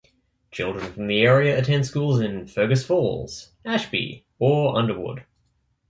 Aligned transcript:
Children 0.49 0.93
from 0.93 1.05
the 1.05 1.21
area 1.21 1.55
attend 1.55 1.85
schools 1.85 2.19
in 2.21 2.47
Fergus 2.47 2.83
Falls, 2.83 3.51
Ashby, 3.63 4.25
or 4.39 4.75
Underwood. 4.75 5.25